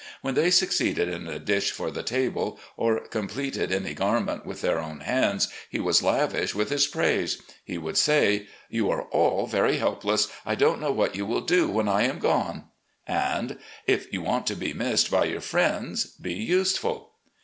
When 0.23 0.33
they 0.33 0.49
succeeded 0.49 1.09
in 1.09 1.27
a 1.27 1.37
dish 1.37 1.69
for 1.69 1.91
the 1.91 2.01
table, 2.01 2.59
or 2.75 3.01
completed 3.01 3.71
any 3.71 3.93
garment 3.93 4.47
•with 4.47 4.61
their 4.61 4.79
own 4.79 5.01
hands, 5.01 5.47
he 5.69 5.79
was 5.79 6.01
lavish 6.01 6.55
with 6.55 6.71
his 6.71 6.87
praise. 6.87 7.39
He 7.63 7.77
would 7.77 7.99
say:" 7.99 8.47
You 8.77 8.89
are 8.89 9.03
all 9.09 9.45
very 9.45 9.77
helpless; 9.77 10.27
I 10.43 10.55
don't 10.55 10.81
know 10.81 10.91
what 10.91 11.15
you 11.15 11.27
■will 11.27 11.45
do 11.45 11.69
when 11.69 11.87
I 11.87 12.05
am 12.05 12.17
gone," 12.17 12.63
and" 13.05 13.59
If 13.95 14.11
you 14.11 14.23
want 14.23 14.47
to 14.47 14.55
be 14.55 14.73
missed 14.73 15.11
by 15.11 15.25
your 15.25 15.39
friends— 15.41 16.15
^be 16.19 16.35
useful." 16.35 17.13